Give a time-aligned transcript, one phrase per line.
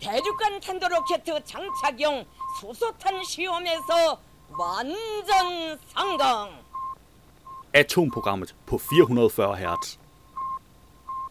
[0.00, 2.24] 대륙간 탄도로켓 장착용
[2.60, 4.20] 수소탄 시험에서
[4.58, 6.50] 완전 성공.
[7.72, 9.98] Atomprogrammet på 440 Hz.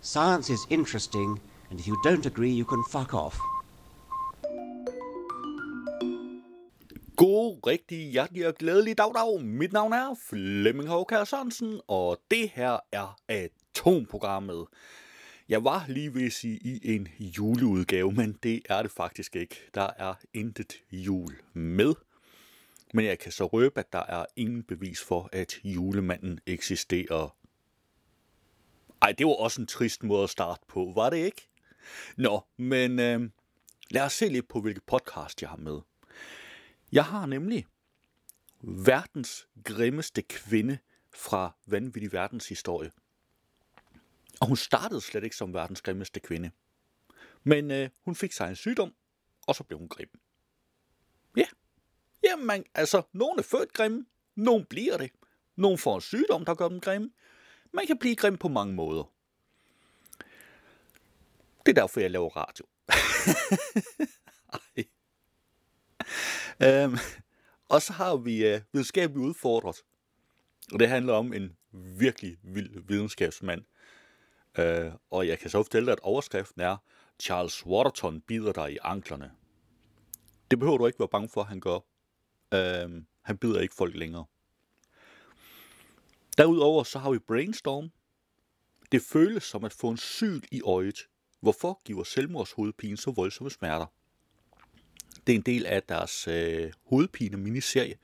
[0.01, 3.37] Science is interesting, and if you don't agree, you can fuck off.
[7.17, 9.41] God, rigtig hjertelig og glædelig dag, dag.
[9.41, 14.65] Mit navn er Flemming Håkær Sørensen, og det her er Atomprogrammet.
[15.48, 19.70] Jeg var lige ved at sige i en juleudgave, men det er det faktisk ikke.
[19.74, 21.94] Der er intet jul med.
[22.94, 27.36] Men jeg kan så røbe, at der er ingen bevis for, at julemanden eksisterer.
[29.02, 31.48] Ej, det var også en trist måde at starte på, var det ikke?
[32.16, 33.30] Nå, men øh,
[33.90, 35.80] lad os se lidt på, hvilket podcast jeg har med.
[36.92, 37.66] Jeg har nemlig
[38.62, 40.78] verdens grimmeste kvinde
[41.14, 42.90] fra Vanvittig Verdenshistorie.
[44.44, 46.50] Og hun startede slet ikke som verdens grimmeste kvinde.
[47.44, 48.94] Men øh, hun fik sig en sygdom,
[49.46, 50.08] og så blev hun grim.
[51.36, 51.46] Ja,
[52.24, 55.10] jamen altså, nogen er født grimme, nogen bliver det.
[55.56, 57.10] Nogen får en sygdom, der gør dem grimme.
[57.72, 59.12] Man kan blive grim på mange måder.
[61.66, 62.66] Det er derfor, jeg laver radio.
[66.62, 66.96] Øhm,
[67.68, 69.84] og så har vi øh, videnskabeligt udfordret.
[70.72, 73.64] Og det handler om en virkelig vild videnskabsmand.
[74.58, 76.76] Øh, og jeg kan så fortælle dig, at overskriften er,
[77.20, 79.30] Charles Waterton bider dig i anklerne.
[80.50, 81.78] Det behøver du ikke være bange for, at han gør.
[82.54, 84.24] Øh, han bider ikke folk længere.
[86.38, 87.90] Derudover så har vi Brainstorm.
[88.92, 90.98] Det føles som at få en syl i øjet.
[91.40, 93.86] Hvorfor giver selvmordshovedpine så voldsomme smerter?
[95.26, 97.94] Det er en del af deres øh, hovedpine-miniserie,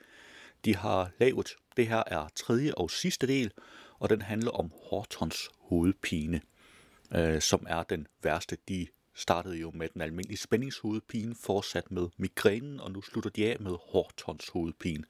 [0.64, 1.56] de har lavet.
[1.76, 3.52] Det her er tredje og sidste del,
[4.00, 6.40] og den handler om Hortons hovedpine,
[7.14, 8.56] øh, som er den værste.
[8.68, 13.56] De startede jo med den almindelige spændingshovedpine, fortsat med migrænen, og nu slutter de af
[13.60, 15.04] med Hortons hovedpine.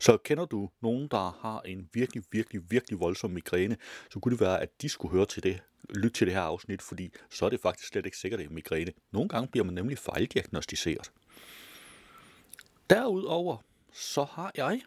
[0.00, 3.76] Så kender du nogen, der har en virkelig, virkelig, virkelig voldsom migræne,
[4.10, 6.82] så kunne det være, at de skulle høre til det, lytte til det her afsnit,
[6.82, 8.92] fordi så er det faktisk slet ikke sikkert, at det er migræne.
[9.12, 11.12] Nogle gange bliver man nemlig fejldiagnostiseret.
[12.90, 13.56] Derudover
[13.92, 14.80] så har jeg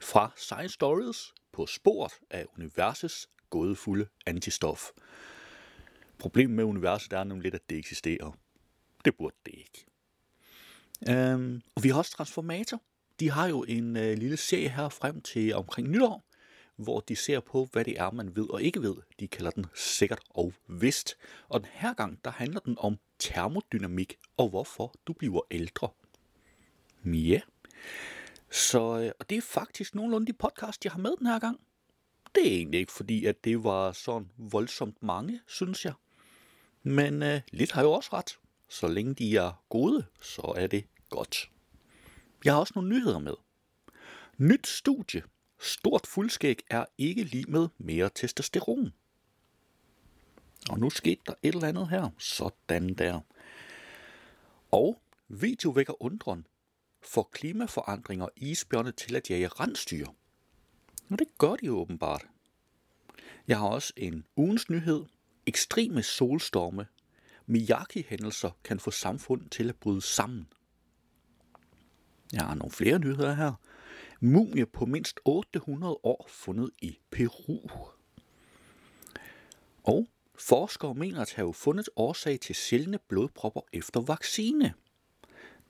[0.00, 4.90] fra Science Stories på sporet af universets gådefulde antistof.
[6.18, 8.38] Problemet med universet er nemlig lidt, at det eksisterer.
[9.04, 9.86] Det burde det ikke.
[11.08, 12.82] Øhm, og vi har også Transformator.
[13.20, 16.24] De har jo en øh, lille serie her frem til omkring nytår,
[16.76, 18.96] hvor de ser på, hvad det er, man ved og ikke ved.
[19.20, 21.16] De kalder den sikkert og vist.
[21.48, 25.88] Og den her gang, der handler den om termodynamik og hvorfor du bliver ældre.
[27.04, 27.40] Ja.
[28.50, 31.60] Så, øh, og det er faktisk nogenlunde de podcast, jeg har med den her gang.
[32.34, 35.92] Det er egentlig ikke fordi, at det var sådan voldsomt mange, synes jeg.
[36.82, 38.38] Men øh, lidt har jo også ret.
[38.68, 41.50] Så længe de er gode, så er det godt.
[42.44, 43.34] Jeg har også nogle nyheder med.
[44.38, 45.22] Nyt studie.
[45.60, 48.92] Stort fuldskæg er ikke lige med mere testosteron.
[50.70, 52.10] Og nu skete der et eller andet her.
[52.18, 53.20] Sådan der.
[54.70, 56.46] Og video vækker undren
[57.06, 60.06] får klimaforandringer isbjørne til at jage rensdyr?
[61.10, 62.26] Og det gør de åbenbart.
[63.48, 65.04] Jeg har også en ugens nyhed.
[65.46, 66.86] Ekstreme solstorme.
[67.46, 70.48] Miyagi-hændelser kan få samfund til at bryde sammen.
[72.32, 73.52] Jeg har nogle flere nyheder her.
[74.20, 77.60] Mumie på mindst 800 år fundet i Peru.
[79.84, 80.08] Og
[80.38, 84.74] forskere mener at have fundet årsag til sjældne blodpropper efter vaccine.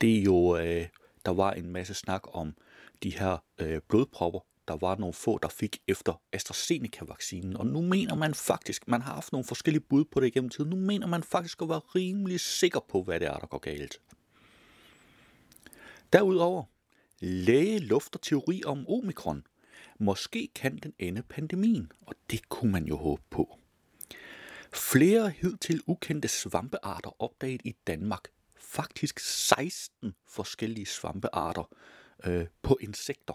[0.00, 0.86] Det er jo øh,
[1.26, 2.54] der var en masse snak om
[3.02, 4.40] de her øh, blodpropper.
[4.68, 9.14] Der var nogle få, der fik efter AstraZeneca-vaccinen, og nu mener man faktisk, man har
[9.14, 12.40] haft nogle forskellige bud på det gennem tiden, nu mener man faktisk at være rimelig
[12.40, 14.00] sikker på, hvad det er, der går galt.
[16.12, 16.64] Derudover,
[17.20, 19.46] læge lufter teori om omikron.
[19.98, 23.58] Måske kan den ende pandemien, og det kunne man jo håbe på.
[24.72, 28.28] Flere hidtil ukendte svampearter opdaget i Danmark
[28.66, 31.76] faktisk 16 forskellige svampearter
[32.24, 33.34] øh, på insekter.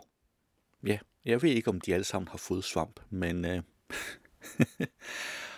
[0.85, 3.45] Ja, jeg ved ikke, om de alle sammen har fået svamp, men...
[3.45, 3.63] Øh,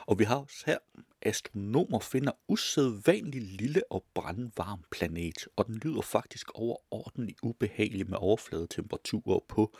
[0.07, 0.77] og vi har også her,
[1.21, 9.39] astronomer finder usædvanlig lille og brandvarm planet, og den lyder faktisk overordentligt ubehagelig med overfladetemperaturer
[9.47, 9.77] på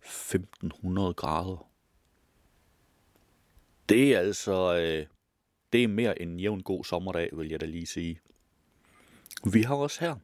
[0.00, 1.68] 1500 grader.
[3.88, 5.06] Det er altså, øh,
[5.72, 8.20] det er mere end en jævn god sommerdag, vil jeg da lige sige.
[9.44, 10.16] Vi har også her.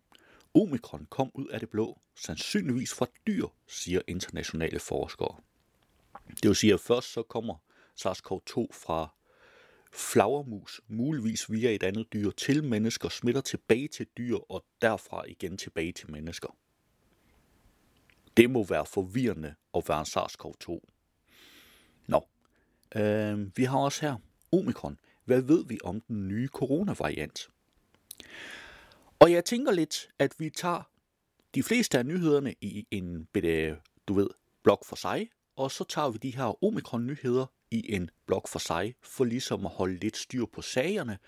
[0.55, 5.37] Omikron kom ud af det blå, sandsynligvis fra dyr, siger internationale forskere.
[6.29, 7.55] Det vil sige, at først så kommer
[8.01, 9.15] SARS-CoV-2 fra
[9.93, 15.57] flagermus, muligvis via et andet dyr, til mennesker, smitter tilbage til dyr og derfra igen
[15.57, 16.57] tilbage til mennesker.
[18.37, 20.81] Det må være forvirrende at være en SARS-CoV-2.
[22.07, 22.29] Nå,
[22.97, 24.17] øh, vi har også her
[24.53, 24.99] omikron.
[25.25, 27.49] Hvad ved vi om den nye coronavariant?
[29.29, 30.91] Og jeg tænker lidt, at vi tager
[31.55, 33.77] de fleste af nyhederne i en bitte,
[34.09, 34.29] du ved,
[34.63, 38.95] blok for sig, og så tager vi de her omikron-nyheder i en blok for sig,
[39.03, 41.19] for ligesom at holde lidt styr på sagerne.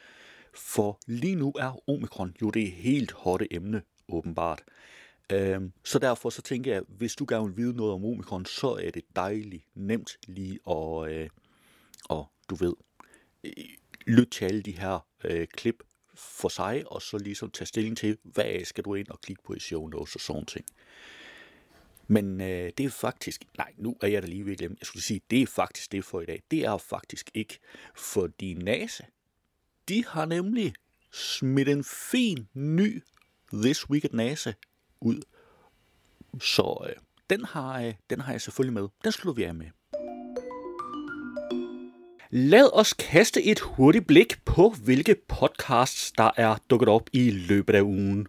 [0.55, 4.62] For lige nu er omikron jo det helt hotte emne, åbenbart.
[5.32, 8.75] Øhm, så derfor så tænker jeg, hvis du gerne vil vide noget om omikron, så
[8.75, 11.29] er det dejligt nemt lige at, øh,
[12.05, 12.75] og du ved,
[13.44, 13.52] øh,
[14.06, 15.82] lytte til alle de her øh, klip
[16.21, 19.55] for sig, og så ligesom tage stilling til, hvad skal du ind og klikke på
[19.55, 20.67] i show notes og sådan ting.
[22.07, 24.87] Men øh, det er faktisk, nej, nu er jeg da lige ved at glemme, jeg
[24.87, 26.43] skulle sige, det er faktisk det for i dag.
[26.51, 27.59] Det er faktisk ikke,
[27.95, 29.05] fordi NASA,
[29.89, 30.75] de har nemlig
[31.13, 33.03] smidt en fin ny
[33.53, 34.53] This Week at NASA
[35.01, 35.23] ud.
[36.41, 36.97] Så øh,
[37.31, 38.89] den, har, øh, den har jeg selvfølgelig med.
[39.05, 39.67] Den slutter vi af med.
[42.32, 47.75] Lad os kaste et hurtigt blik på, hvilke podcasts, der er dukket op i løbet
[47.75, 48.27] af ugen.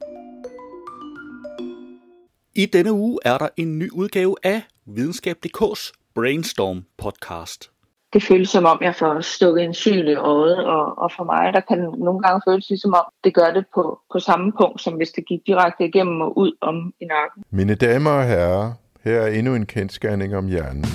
[2.55, 7.71] I denne uge er der en ny udgave af Videnskab.dk's Brainstorm podcast.
[8.13, 11.53] det føles som om, jeg får stukket en syl i øjet, og, og for mig,
[11.53, 14.81] der kan det nogle gange føles ligesom om, det gør det på, på samme punkt,
[14.81, 17.43] som hvis det gik direkte igennem og ud om i nakken.
[17.49, 18.73] Mine damer og herrer,
[19.03, 20.85] her er endnu en kendskærning om hjernen.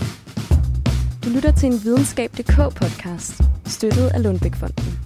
[1.27, 4.99] Du lytter til en Videnskab.dk podcast, støttet af Lundbækfonden.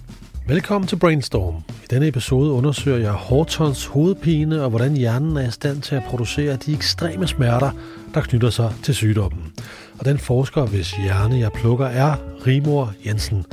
[0.47, 1.55] Velkommen til Brainstorm.
[1.83, 6.03] I denne episode undersøger jeg Hortons hovedpine og hvordan hjernen er i stand til at
[6.03, 7.71] producere de ekstreme smerter,
[8.13, 9.53] der knytter sig til sygdommen.
[9.99, 12.15] Og den forsker, hvis hjerne jeg plukker, er
[12.47, 13.45] Rimor Jensen.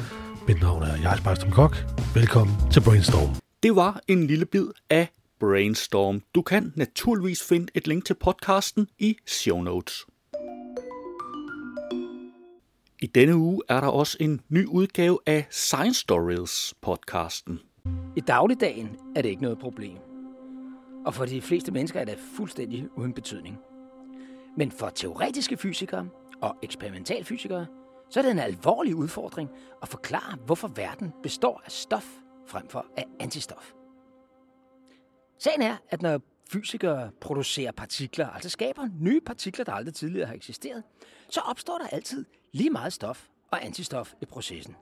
[0.48, 1.76] Mit navn er Jais Bakstrøm Kok.
[2.14, 3.30] Velkommen til Brainstorm.
[3.62, 5.08] Det var en lille bid af
[5.40, 6.22] Brainstorm.
[6.34, 10.06] Du kan naturligvis finde et link til podcasten i show notes.
[13.02, 17.60] I denne uge er der også en ny udgave af Science Stories podcasten.
[18.16, 19.98] I dagligdagen er det ikke noget problem.
[21.06, 23.58] Og for de fleste mennesker er det fuldstændig uden betydning.
[24.56, 26.08] Men for teoretiske fysikere
[26.42, 27.66] og eksperimentalfysikere,
[28.10, 29.50] så er det en alvorlig udfordring
[29.82, 32.06] at forklare, hvorfor verden består af stof
[32.46, 33.72] frem for af antistof.
[35.38, 36.20] Sagen er, at når
[36.52, 40.82] fysikere producerer partikler, altså skaber nye partikler, der aldrig tidligere har eksisteret,
[41.30, 44.76] så opstår der altid lige meget stof og antistof i processen.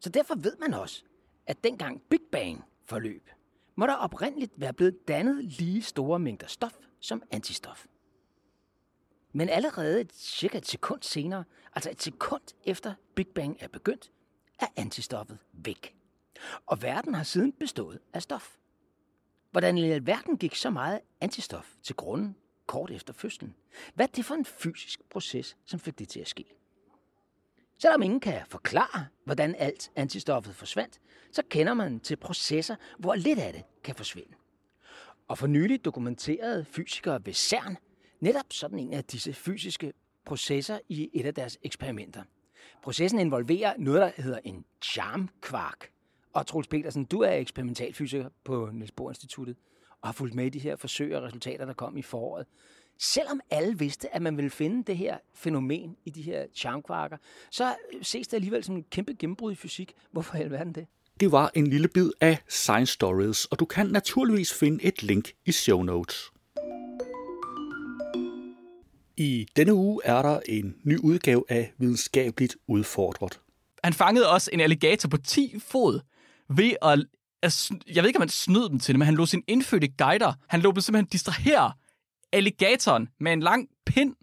[0.00, 1.02] Så derfor ved man også,
[1.46, 3.30] at dengang Big Bang forløb,
[3.76, 7.86] må der oprindeligt være blevet dannet lige store mængder stof som antistof.
[9.32, 11.44] Men allerede et, cirka et sekund senere,
[11.74, 14.12] altså et sekund efter Big Bang er begyndt,
[14.58, 15.96] er antistoffet væk.
[16.66, 18.56] Og verden har siden bestået af stof.
[19.56, 22.36] Hvordan i alverden gik så meget antistof til grunden
[22.66, 23.54] kort efter fødslen?
[23.94, 26.44] Hvad er det for en fysisk proces, som fik det til at ske?
[27.78, 31.00] Selvom ingen kan forklare, hvordan alt antistoffet forsvandt,
[31.32, 34.34] så kender man til processer, hvor lidt af det kan forsvinde.
[35.28, 37.76] Og for nylig dokumenterede fysikere ved CERN
[38.20, 39.92] netop sådan en af disse fysiske
[40.24, 42.22] processer i et af deres eksperimenter.
[42.82, 45.90] Processen involverer noget, der hedder en charmkvark.
[46.36, 49.56] Og Troels Petersen, du er eksperimentalfysiker på Niels Bohr Instituttet
[50.02, 52.46] og har fulgt med i de her forsøg og resultater, der kom i foråret.
[52.98, 57.16] Selvom alle vidste, at man ville finde det her fænomen i de her charmkvarker,
[57.50, 59.92] så ses det alligevel som en kæmpe gennembrud i fysik.
[60.12, 60.86] Hvorfor i alverden det?
[61.20, 65.32] Det var en lille bid af Science Stories, og du kan naturligvis finde et link
[65.46, 66.32] i show notes.
[69.16, 73.40] I denne uge er der en ny udgave af Videnskabeligt Udfordret.
[73.84, 76.00] Han fangede også en alligator på 10 fod
[76.48, 76.98] ved at...
[77.46, 79.88] sn- jeg ved ikke, om han snød dem til det, men han lå sin indfødte
[79.88, 80.32] guider.
[80.48, 81.72] Han lå dem simpelthen distrahere
[82.32, 84.14] alligatoren med en lang pind,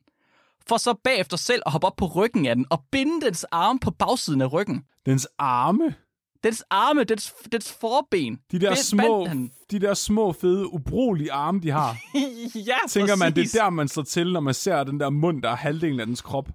[0.67, 3.79] for så bagefter selv at hoppe op på ryggen af den og binde dens arme
[3.79, 4.83] på bagsiden af ryggen.
[5.05, 5.95] Dens arme.
[6.43, 8.39] Dens arme, dens, dens forben.
[8.51, 9.51] De der, små, Han.
[9.71, 11.97] de der små, fede, ubrugelige arme, de har.
[12.67, 13.55] ja, Tænker man, det præcis.
[13.55, 16.05] er der, man slår til, når man ser den der mund, der er halvdelen af
[16.05, 16.49] dens krop.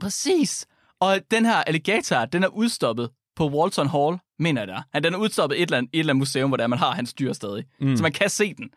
[0.00, 0.66] Præcis.
[1.00, 4.82] Og den her alligator, den er udstoppet på Walton Hall, mener jeg der.
[4.92, 6.78] Han den er udstoppet i et eller andet, et eller andet museum, hvor der man
[6.78, 7.64] har hans dyr stadig.
[7.80, 7.96] Mm.
[7.96, 8.70] Så man kan se den.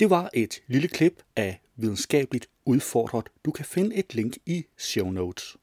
[0.00, 3.28] Det var et lille klip af Videnskabeligt Udfordret.
[3.44, 5.56] Du kan finde et link i show notes.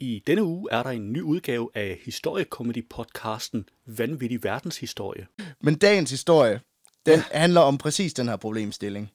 [0.00, 5.26] I denne uge er der en ny udgave af historiekomedy-podcasten Vanvittig Verdenshistorie.
[5.60, 6.60] Men dagens historie,
[7.06, 9.10] den handler om præcis den her problemstilling.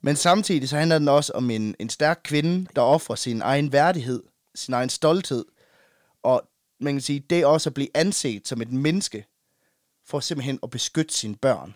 [0.00, 3.72] Men samtidig så handler den også om en, en stærk kvinde, der offrer sin egen
[3.72, 4.22] værdighed,
[4.54, 5.44] sin egen stolthed,
[6.22, 6.42] Og
[6.82, 9.26] man kan sige, det også at blive anset som et menneske,
[10.04, 11.74] for simpelthen at beskytte sine børn.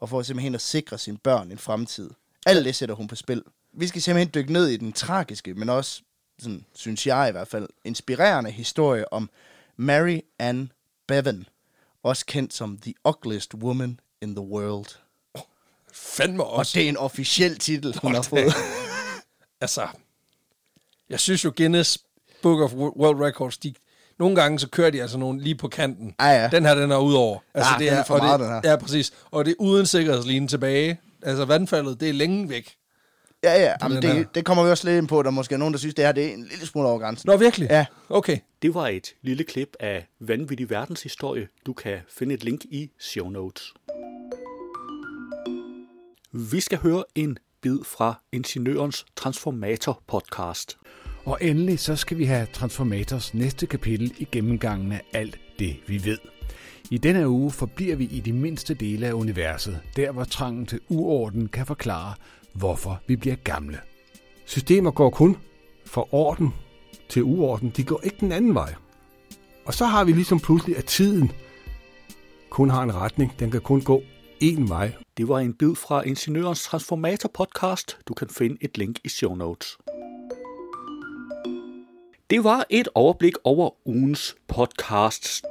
[0.00, 2.10] Og for simpelthen at sikre sine børn en fremtid.
[2.46, 3.42] Alt det sætter hun på spil.
[3.72, 6.02] Vi skal simpelthen dykke ned i den tragiske, men også,
[6.38, 9.30] sådan, synes jeg i hvert fald, inspirerende historie om
[9.76, 10.72] Mary Ann
[11.06, 11.46] Bevan.
[12.02, 14.86] Også kendt som The Ugliest Woman in the World.
[15.92, 16.78] Fandme Og også.
[16.78, 18.46] det er en officiel titel, hun har Hold da.
[18.46, 18.54] fået.
[19.60, 19.88] altså,
[21.08, 21.98] jeg synes jo Guinness
[22.42, 23.74] Book of World Records, de,
[24.18, 26.14] nogle gange så kører de altså nogle lige på kanten.
[26.20, 26.48] Ja, ja.
[26.48, 27.38] Den her, den er udover.
[27.54, 28.70] Altså, Ja, den er for meget, det, den her.
[28.70, 29.12] Ja, præcis.
[29.30, 31.00] Og det er uden sikkerhedslinjen tilbage.
[31.22, 32.76] Altså, vandfaldet, det er længe væk.
[33.44, 34.14] Ja, ja, jamen, her.
[34.14, 35.22] det, det kommer vi også lidt ind på.
[35.22, 37.30] Der er måske nogen, der synes, det her det er en lille smule over grænsen.
[37.30, 37.68] Nå, virkelig?
[37.70, 37.86] Ja.
[38.08, 38.38] Okay.
[38.62, 41.48] Det var et lille klip af vanvittig verdenshistorie.
[41.66, 43.74] Du kan finde et link i show notes.
[46.32, 50.76] Vi skal høre en bid fra Ingeniørens Transformator podcast.
[51.26, 56.04] Og endelig så skal vi have Transformators næste kapitel i gennemgangen af alt det, vi
[56.04, 56.18] ved.
[56.90, 60.80] I denne uge forbliver vi i de mindste dele af universet, der hvor trangen til
[60.88, 62.14] uorden kan forklare,
[62.52, 63.78] hvorfor vi bliver gamle.
[64.44, 65.36] Systemer går kun
[65.86, 66.54] fra orden
[67.08, 67.72] til uorden.
[67.76, 68.74] De går ikke den anden vej.
[69.64, 71.32] Og så har vi ligesom pludselig, at tiden
[72.50, 73.32] kun har en retning.
[73.38, 74.02] Den kan kun gå
[74.42, 74.92] én vej.
[75.16, 77.98] Det var en bid fra Ingeniørens Transformator podcast.
[78.08, 79.78] Du kan finde et link i show notes.
[82.30, 85.42] Det var et overblik over ugens podcasts.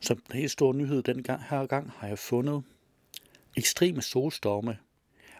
[0.00, 2.62] Som den helt store nyhed den gang, her gang har jeg fundet
[3.56, 4.78] ekstreme solstorme.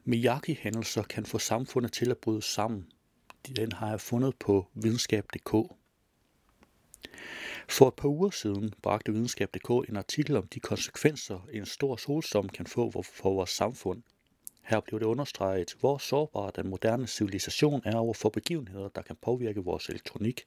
[0.05, 2.87] Miyagi-hændelser kan få samfundet til at bryde sammen.
[3.57, 5.51] Den har jeg fundet på videnskab.dk.
[7.69, 12.49] For et par uger siden bragte videnskab.dk en artikel om de konsekvenser, en stor solstorm
[12.49, 14.03] kan få for vores samfund.
[14.69, 19.17] Her blev det understreget, hvor sårbar den moderne civilisation er over for begivenheder, der kan
[19.23, 20.47] påvirke vores elektronik.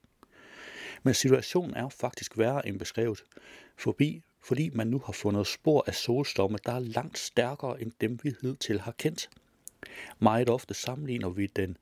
[1.04, 3.24] Men situationen er faktisk værre end beskrevet,
[3.78, 8.20] forbi, fordi man nu har fundet spor af solstorme, der er langt stærkere end dem,
[8.24, 9.30] vi hidtil har kendt.
[10.20, 11.78] Meget ofte sammenligner vi den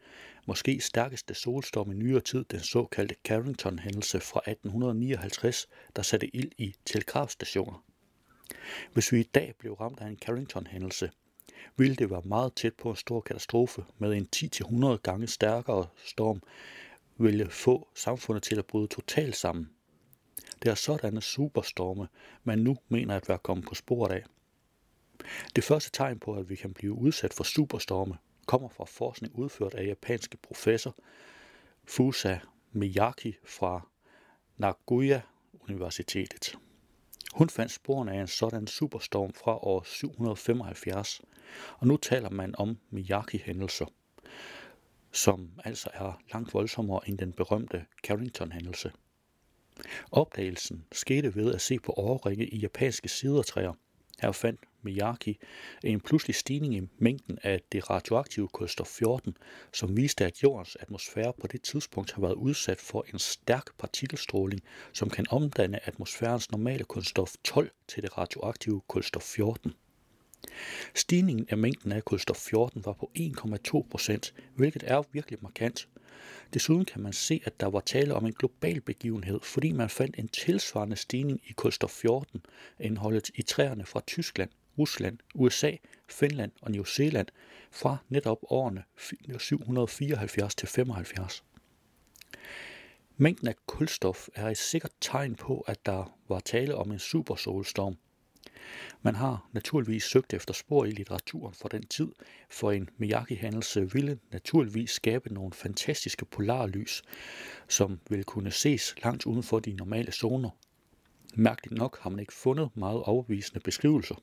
[0.45, 6.75] måske stærkeste solstorm i nyere tid, den såkaldte Carrington-hændelse fra 1859, der satte ild i
[6.85, 7.83] telegrafstationer.
[8.93, 11.11] Hvis vi i dag blev ramt af en Carrington-hændelse,
[11.77, 16.41] ville det være meget tæt på en stor katastrofe med en 10-100 gange stærkere storm,
[17.17, 19.69] ville få samfundet til at bryde totalt sammen.
[20.63, 22.07] Det er sådanne superstorme,
[22.43, 24.23] man nu mener at være kommet på sporet af.
[25.55, 29.73] Det første tegn på, at vi kan blive udsat for superstorme, kommer fra forskning udført
[29.73, 30.95] af japanske professor
[31.85, 32.37] Fusa
[32.71, 33.87] Miyaki fra
[34.57, 35.21] Nagoya
[35.53, 36.57] Universitetet.
[37.33, 41.21] Hun fandt sporene af en sådan superstorm fra år 775,
[41.77, 43.85] og nu taler man om Miyagi-hændelser,
[45.11, 48.91] som altså er langt voldsommere end den berømte Carrington-hændelse.
[50.11, 53.73] Opdagelsen skete ved at se på årringe i japanske sidertræer.
[54.21, 55.39] Her fandt Miyaki
[55.83, 59.37] en pludselig stigning i mængden af det radioaktive kulstof 14,
[59.73, 64.61] som viste, at jordens atmosfære på det tidspunkt har været udsat for en stærk partikelstråling,
[64.93, 69.73] som kan omdanne atmosfærens normale kulstof 12 til det radioaktive kulstof 14.
[70.95, 75.87] Stigningen af mængden af kulstof 14 var på 1,2 procent, hvilket er virkelig markant.
[76.53, 80.19] Desuden kan man se, at der var tale om en global begivenhed, fordi man fandt
[80.19, 82.45] en tilsvarende stigning i kulstof 14
[82.79, 85.71] indholdet i træerne fra Tyskland, Rusland, USA,
[86.09, 87.27] Finland og New Zealand
[87.71, 88.83] fra netop årene
[89.39, 91.43] 774 til 75.
[93.17, 97.97] Mængden af kulstof er et sikkert tegn på, at der var tale om en supersolstorm.
[99.01, 102.07] Man har naturligvis søgt efter spor i litteraturen fra den tid,
[102.49, 107.03] for en Miyagi-handelse ville naturligvis skabe nogle fantastiske polarlys,
[107.67, 110.49] som ville kunne ses langt uden for de normale zoner.
[111.33, 114.15] Mærkeligt nok har man ikke fundet meget overbevisende beskrivelser.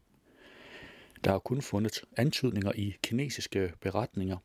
[1.25, 4.37] Der er kun fundet antydninger i kinesiske beretninger,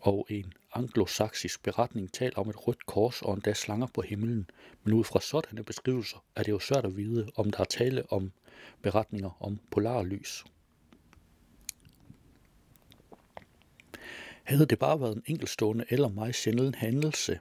[0.00, 4.50] og en anglosaksisk beretning taler om et rødt kors og endda slanger på himlen,
[4.84, 8.12] men ud fra sådanne beskrivelser er det jo svært at vide, om der er tale
[8.12, 8.32] om
[8.82, 10.44] beretninger om polarlys.
[14.44, 17.38] Havde det bare været en enkeltstående eller meget sjælden hændelse,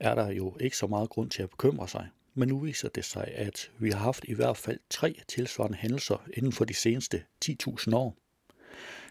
[0.00, 2.08] er der jo ikke så meget grund til at bekymre sig.
[2.34, 6.26] Men nu viser det sig, at vi har haft i hvert fald tre tilsvarende hændelser
[6.34, 8.16] inden for de seneste 10.000 år.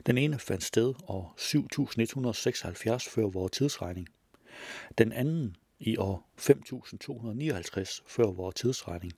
[0.06, 4.08] Den ene fandt sted år 7176 før vores tidsregning.
[4.98, 9.14] Den anden i år 5259 før vores tidsregning.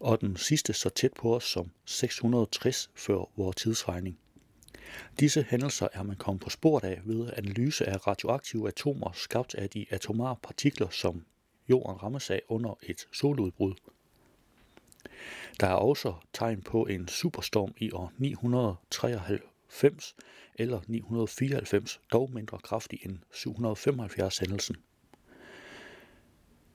[0.00, 4.18] Og den sidste så tæt på os som 660 før vores tidsregning.
[5.20, 9.70] Disse hændelser er man kommet på sporet af ved analyse af radioaktive atomer skabt af
[9.70, 11.24] de atomare partikler, som
[11.68, 13.74] jorden rammes af under et soludbrud.
[15.60, 20.14] Der er også tegn på en superstorm i år 993
[20.54, 24.76] eller 994, dog mindre kraftig end 775 hændelsen.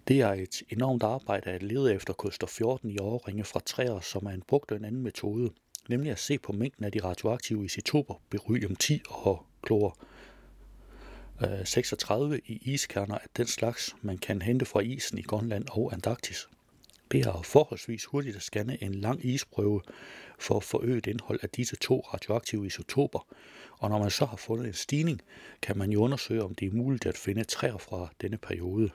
[0.09, 4.25] Det er et enormt arbejde at lede efter koster 14 i årringe fra træer, som
[4.25, 5.49] er en brugt en anden metode,
[5.89, 9.97] nemlig at se på mængden af de radioaktive isotoper, beryllium-10 og klor
[11.41, 15.93] øh, 36 i iskerner af den slags, man kan hente fra isen i Grønland og
[15.93, 16.49] Antarktis.
[17.11, 19.81] Det er forholdsvis hurtigt at scanne en lang isprøve
[20.39, 23.27] for at forøge indhold af disse to radioaktive isotoper,
[23.79, 25.21] og når man så har fundet en stigning,
[25.61, 28.89] kan man jo undersøge, om det er muligt at finde træer fra denne periode.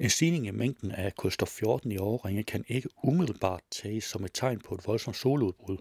[0.00, 4.30] En stigning i mængden af kulstof 14 i overringe kan ikke umiddelbart tages som et
[4.34, 5.78] tegn på et voldsomt soludbrud.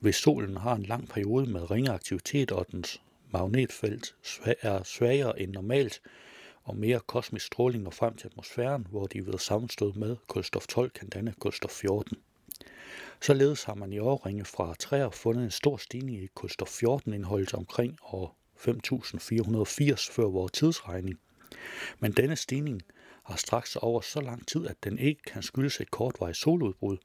[0.00, 4.16] Hvis solen har en lang periode med ringe aktivitet og dens magnetfelt
[4.62, 6.00] er svagere end normalt,
[6.64, 10.90] og mere kosmisk stråling når frem til atmosfæren, hvor de ved sammenstød med kulstof 12
[10.90, 12.16] kan danne kulstof 14.
[13.20, 17.54] Således har man i årringe fra træer fundet en stor stigning i kulstof 14 indholdet
[17.54, 21.20] omkring år 5480 før vores tidsregning.
[22.00, 22.82] Men denne stigning
[23.28, 26.96] har straks over så lang tid, at den ikke kan skyldes et kortvarigt soludbrud,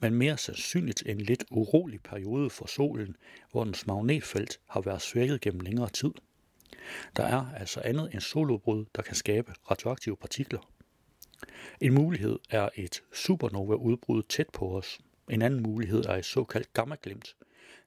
[0.00, 3.16] men mere sandsynligt en lidt urolig periode for solen,
[3.50, 6.12] hvor dens magnetfelt har været svækket gennem længere tid.
[7.16, 10.70] Der er altså andet end soludbrud, der kan skabe radioaktive partikler.
[11.80, 14.98] En mulighed er et supernova-udbrud tæt på os.
[15.30, 17.36] En anden mulighed er et såkaldt gammaglimt.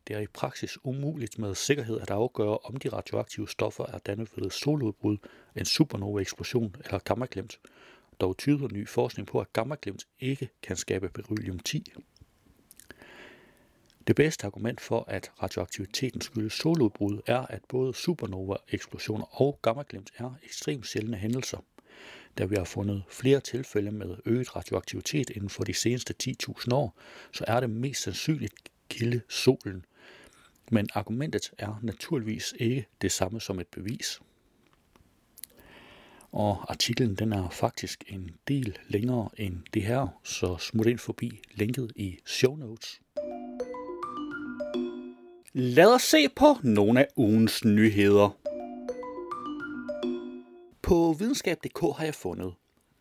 [0.07, 4.29] Det er i praksis umuligt med sikkerhed at afgøre, om de radioaktive stoffer er dannet
[4.35, 5.17] ved et soludbrud,
[5.55, 7.59] en supernova-eksplosion eller gammaglimt.
[8.19, 11.83] Dog tyder ny forskning på, at gammaglimt ikke kan skabe beryllium-10.
[14.07, 20.31] Det bedste argument for, at radioaktiviteten skyldes soludbrud, er, at både supernova-eksplosioner og gammaglimt er
[20.43, 21.57] ekstremt sjældne hændelser.
[22.37, 26.99] Da vi har fundet flere tilfælde med øget radioaktivitet inden for de seneste 10.000 år,
[27.33, 28.53] så er det mest sandsynligt
[28.89, 29.85] kilde solen.
[30.71, 34.19] Men argumentet er naturligvis ikke det samme som et bevis.
[36.31, 41.41] Og artiklen den er faktisk en del længere end det her, så smut ind forbi
[41.51, 43.01] linket i show notes.
[45.53, 48.37] Lad os se på nogle af ugens nyheder.
[50.81, 52.53] På videnskab.dk har jeg fundet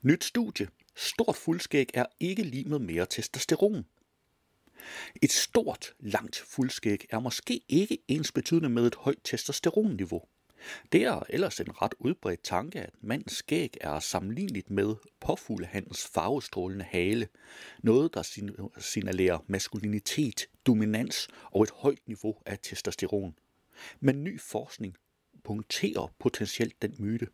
[0.03, 0.68] nyt studie.
[0.96, 3.85] Stort fuldskæg er ikke lige med mere testosteron.
[5.22, 10.22] Et stort, langt fuldskæg er måske ikke ens betydende med et højt testosteronniveau.
[10.92, 16.85] Det er ellers en ret udbredt tanke, at mandens skæg er sammenligneligt med påfuglehandens farvestrålende
[16.85, 17.29] hale.
[17.83, 18.22] Noget, der
[18.79, 23.35] signalerer maskulinitet, dominans og et højt niveau af testosteron.
[24.01, 24.96] Men ny forskning
[25.44, 27.27] punkterer potentielt den myte.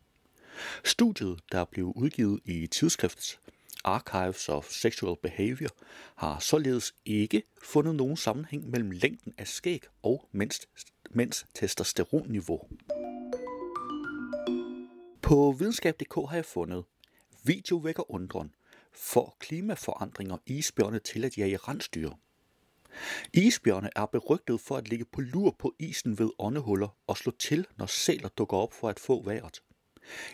[0.83, 3.39] Studiet, der blev udgivet i tidsskriftet
[3.85, 5.69] Archives of Sexual Behavior,
[6.15, 10.59] har således ikke fundet nogen sammenhæng mellem længden af skæg og mænds,
[11.09, 12.61] mænds testosteronniveau.
[15.21, 16.83] På videnskab.dk har jeg fundet
[17.43, 18.55] Video vækker undren.
[18.91, 22.09] For klimaforandringer isbjørne til at jage rensdyr.
[23.33, 27.67] Isbjørne er berygtet for at ligge på lur på isen ved åndehuller og slå til,
[27.77, 29.61] når sæler dukker op for at få vejret.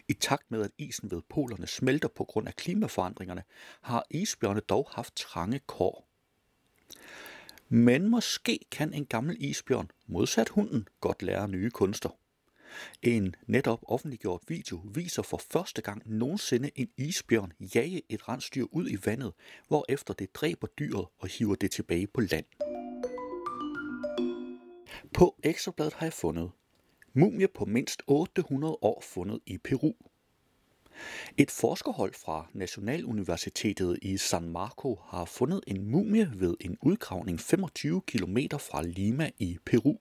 [0.07, 3.43] I takt med, at isen ved polerne smelter på grund af klimaforandringerne,
[3.81, 6.07] har isbjørne dog haft trange kår.
[7.69, 12.09] Men måske kan en gammel isbjørn, modsat hunden, godt lære nye kunster.
[13.01, 18.89] En netop offentliggjort video viser for første gang nogensinde en isbjørn jage et rensdyr ud
[18.89, 19.33] i vandet,
[19.67, 22.45] hvorefter det dræber dyret og hiver det tilbage på land.
[25.13, 26.51] På ekstrabladet har jeg fundet
[27.13, 29.93] Mumie på mindst 800 år fundet i Peru.
[31.37, 38.01] Et forskerhold fra Nationaluniversitetet i San Marco har fundet en mumie ved en udgravning 25
[38.01, 39.97] km fra Lima i Peru.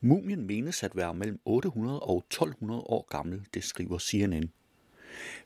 [0.00, 4.50] Mumien menes at være mellem 800 og 1200 år gammel, det skriver CNN.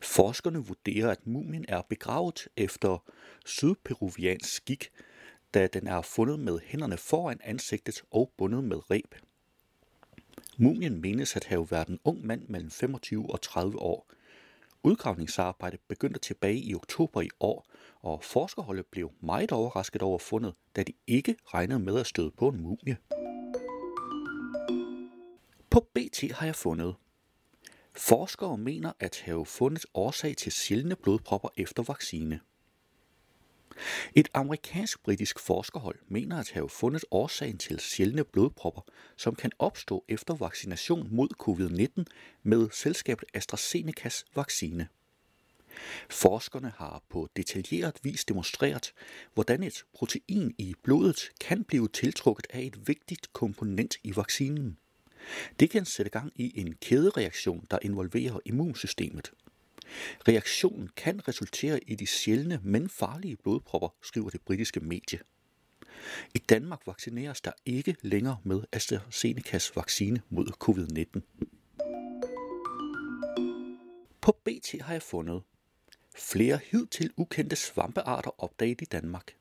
[0.02, 3.04] Forskerne vurderer, at mumien er begravet efter
[3.46, 4.88] sydperuviansk skik,
[5.54, 9.14] da den er fundet med hænderne foran ansigtet og bundet med reb.
[10.58, 14.10] Mumien menes at have været en ung mand mellem 25 og 30 år.
[14.82, 17.66] Udgravningsarbejdet begyndte tilbage i oktober i år,
[18.00, 22.48] og forskerholdet blev meget overrasket over fundet, da de ikke regnede med at støde på
[22.48, 22.96] en mumie.
[25.70, 26.94] På BT har jeg fundet.
[27.96, 32.40] Forskere mener at have fundet årsag til sjældne blodpropper efter vaccine.
[34.14, 38.80] Et amerikansk-britisk forskerhold mener at have fundet årsagen til sjældne blodpropper,
[39.16, 42.04] som kan opstå efter vaccination mod covid-19
[42.42, 44.88] med selskabet AstraZenecas vaccine.
[46.10, 48.92] Forskerne har på detaljeret vis demonstreret,
[49.34, 54.76] hvordan et protein i blodet kan blive tiltrukket af et vigtigt komponent i vaccinen.
[55.60, 59.32] Det kan sætte gang i en kædereaktion, der involverer immunsystemet.
[60.28, 65.18] Reaktionen kan resultere i de sjældne, men farlige blodpropper, skriver det britiske medie.
[66.34, 71.20] I Danmark vaccineres der ikke længere med AstraZenecas vaccine mod covid-19.
[74.20, 75.42] På BT har jeg fundet
[76.16, 79.36] flere hidtil ukendte svampearter opdaget i Danmark.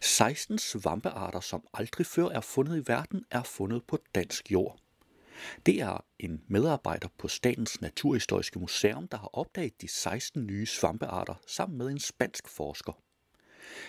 [0.00, 4.78] 16 svampearter, som aldrig før er fundet i verden, er fundet på dansk jord.
[5.66, 11.34] Det er en medarbejder på Statens Naturhistoriske Museum, der har opdaget de 16 nye svampearter
[11.46, 12.92] sammen med en spansk forsker.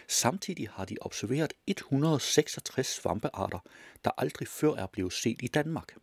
[0.07, 3.59] Samtidig har de observeret 166 svampearter,
[4.03, 5.95] der aldrig før er blevet set i Danmark.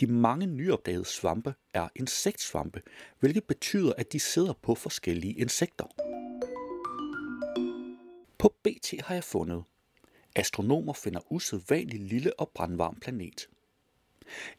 [0.00, 2.82] De mange nyopdagede svampe er insektsvampe,
[3.20, 5.84] hvilket betyder, at de sidder på forskellige insekter.
[8.38, 9.64] På BT har jeg fundet.
[10.36, 13.48] Astronomer finder usædvanligt lille og brandvarm planet.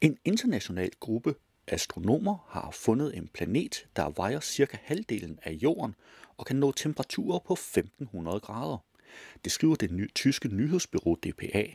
[0.01, 1.35] En international gruppe
[1.67, 5.95] astronomer har fundet en planet, der vejer cirka halvdelen af jorden
[6.37, 8.77] og kan nå temperaturer på 1500 grader.
[9.43, 11.65] Det skriver det ny- tyske nyhedsbyrå DPA.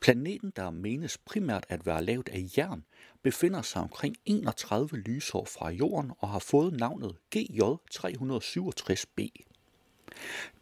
[0.00, 2.84] Planeten, der menes primært at være lavet af jern,
[3.22, 9.49] befinder sig omkring 31 lysår fra jorden og har fået navnet GJ367b.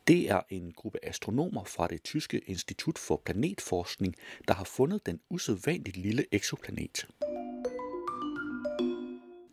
[0.09, 4.15] Det er en gruppe astronomer fra det tyske Institut for Planetforskning,
[4.49, 7.07] der har fundet den usædvanligt lille eksoplanet.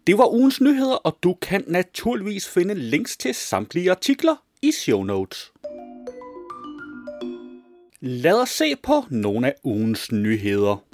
[0.08, 5.04] Det var ugens nyheder, og du kan naturligvis finde links til samtlige artikler i show
[5.04, 5.54] notes.
[8.00, 10.86] Lad os se på nogle af ugens nyheder.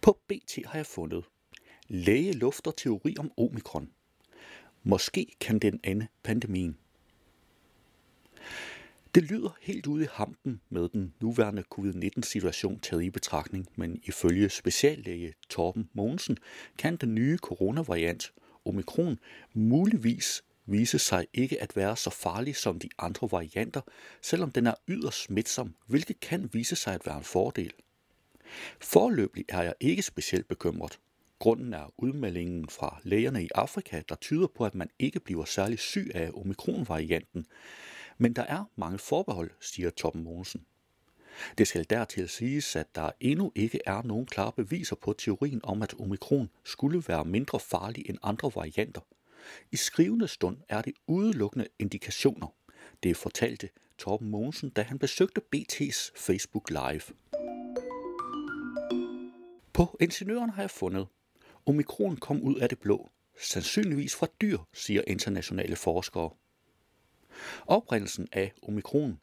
[0.00, 1.24] På BT har jeg fundet
[1.88, 3.88] Læge lufter teori om omikron.
[4.82, 6.76] Måske kan den ende pandemien.
[9.14, 14.48] Det lyder helt ude i hampen med den nuværende covid-19-situation taget i betragtning, men ifølge
[14.48, 16.38] speciallæge Torben Mogensen
[16.78, 18.32] kan den nye coronavariant,
[18.64, 19.18] omikron,
[19.54, 23.80] muligvis vise sig ikke at være så farlig som de andre varianter,
[24.22, 27.72] selvom den er yderst smitsom, hvilket kan vise sig at være en fordel.
[28.80, 30.98] Forløbig er jeg ikke specielt bekymret.
[31.40, 35.78] Grunden er udmeldingen fra lægerne i Afrika, der tyder på, at man ikke bliver særlig
[35.78, 37.46] syg af omikronvarianten,
[38.18, 40.66] men der er mange forbehold, siger Torben Mogensen.
[41.58, 45.82] Det skal dertil siges, at der endnu ikke er nogen klare beviser på teorien om,
[45.82, 49.00] at omikron skulle være mindre farlig end andre varianter.
[49.72, 52.54] I skrivende stund er det udelukkende indikationer.
[53.02, 57.02] Det fortalte Torben Mogensen, da han besøgte BT's Facebook Live.
[59.72, 61.06] På ingeniøren har jeg fundet.
[61.66, 63.10] Omikron kom ud af det blå.
[63.40, 66.30] Sandsynligvis fra dyr, siger internationale forskere.
[67.66, 69.20] Oprindelsen af omikron,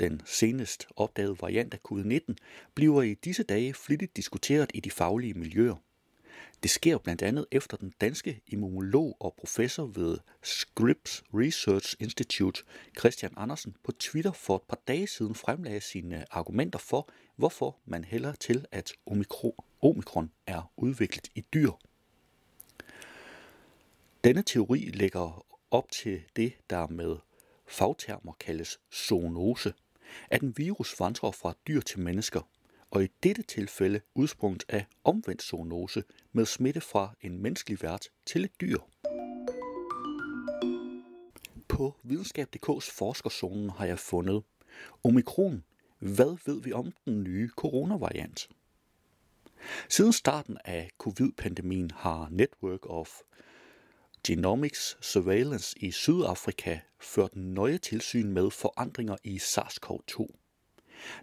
[0.00, 2.34] den senest opdagede variant af covid-19,
[2.74, 5.76] bliver i disse dage flittigt diskuteret i de faglige miljøer.
[6.62, 12.62] Det sker blandt andet efter den danske immunolog og professor ved Scripps Research Institute,
[12.98, 18.04] Christian Andersen, på Twitter for et par dage siden fremlagde sine argumenter for, hvorfor man
[18.04, 21.70] hælder til, at omikron, omikron er udviklet i dyr.
[24.24, 27.16] Denne teori lægger op til det, der med
[27.66, 29.74] fagtermer kaldes zoonose,
[30.30, 32.40] at en virus vandrer fra dyr til mennesker,
[32.90, 38.44] og i dette tilfælde udsprunget af omvendt zoonose med smitte fra en menneskelig vært til
[38.44, 38.78] et dyr.
[41.68, 44.42] På videnskab.dk's forskerzonen har jeg fundet
[45.04, 45.64] Omikron.
[45.98, 48.48] Hvad ved vi om den nye coronavariant?
[49.88, 53.10] Siden starten af covid-pandemien har Network of
[54.26, 60.26] Genomics Surveillance i Sydafrika ført nøje tilsyn med forandringer i SARS-CoV-2.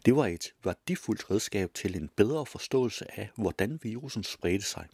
[0.06, 4.88] Det var et værdifuldt redskab til en bedre forståelse af, hvordan virusen spredte sig.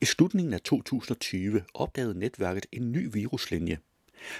[0.00, 3.78] I slutningen af 2020 opdagede netværket en ny viruslinje,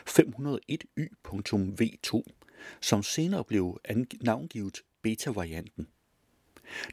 [0.08, 2.22] 501Y.V2,
[2.80, 3.80] som senere blev
[4.20, 5.86] navngivet beta-varianten.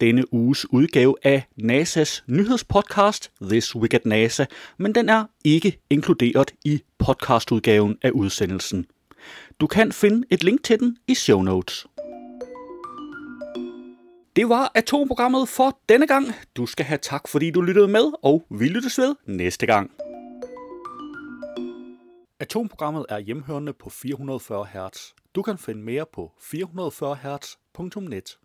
[0.02, 4.46] denne uges udgave af NASA's nyhedspodcast This Week at NASA,
[4.78, 8.86] men den er ikke inkluderet i podcastudgaven af udsendelsen.
[9.60, 11.88] Du kan finde et link til den i show notes.
[14.36, 16.26] Det var atomprogrammet for denne gang.
[16.58, 19.92] Du skal have tak, fordi du lyttede med, og vi lyttes ved næste gang.
[22.40, 25.14] Atomprogrammet er hjemhørende på 440 Hz.
[25.36, 28.38] Du kan finde mere på 440 Hz.net.